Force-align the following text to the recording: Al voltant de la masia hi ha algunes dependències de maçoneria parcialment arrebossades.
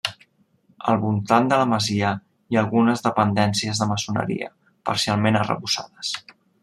Al 0.93 0.95
voltant 1.01 1.49
de 1.51 1.59
la 1.63 1.67
masia 1.73 2.13
hi 2.55 2.59
ha 2.59 2.61
algunes 2.63 3.05
dependències 3.09 3.83
de 3.83 3.89
maçoneria 3.93 4.51
parcialment 4.91 5.39
arrebossades. 5.43 6.17